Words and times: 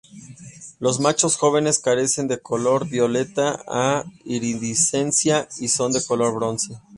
Los 0.79 0.99
machos 0.99 1.37
jóvenes 1.37 1.77
carecen 1.77 2.27
de 2.27 2.39
color 2.39 2.89
violeta 2.89 3.61
o 3.67 4.03
iridiscencia 4.25 5.47
y 5.59 5.67
son 5.67 5.91
de 5.91 6.03
color 6.03 6.33
bronce. 6.33 6.75